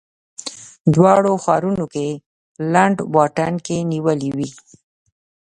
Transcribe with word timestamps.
دواړو 0.93 1.33
ښارونو 1.43 1.85
کې 1.93 2.07
لنډ 2.73 2.97
واټن 3.15 3.53
کې 3.65 3.77
نیولې 3.91 4.29
وې. 4.37 4.49